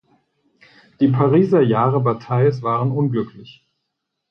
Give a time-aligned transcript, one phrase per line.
[0.99, 3.67] Die Pariser Jahre Batailles waren unglücklich.